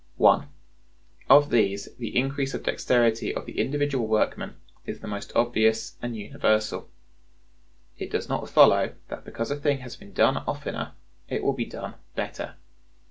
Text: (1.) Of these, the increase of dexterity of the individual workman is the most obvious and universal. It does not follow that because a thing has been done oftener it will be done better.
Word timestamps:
(1.) 0.17 0.47
Of 1.29 1.51
these, 1.51 1.87
the 1.99 2.17
increase 2.17 2.55
of 2.55 2.63
dexterity 2.63 3.35
of 3.35 3.45
the 3.45 3.59
individual 3.59 4.07
workman 4.07 4.55
is 4.83 4.99
the 4.99 5.07
most 5.07 5.31
obvious 5.35 5.95
and 6.01 6.17
universal. 6.17 6.89
It 7.99 8.09
does 8.09 8.27
not 8.27 8.49
follow 8.49 8.95
that 9.09 9.23
because 9.25 9.51
a 9.51 9.55
thing 9.55 9.77
has 9.81 9.95
been 9.95 10.11
done 10.11 10.37
oftener 10.37 10.93
it 11.29 11.43
will 11.43 11.53
be 11.53 11.65
done 11.65 11.93
better. 12.15 12.55